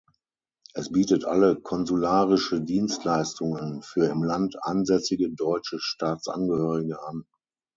Es 0.73 0.91
bietet 0.91 1.25
alle 1.25 1.57
konsularische 1.61 2.59
Dienstleistungen 2.59 3.83
für 3.83 4.05
im 4.07 4.23
Land 4.23 4.55
ansässige 4.63 5.29
deutsche 5.29 5.77
Staatsangehörige 5.79 6.99
an. 7.03 7.25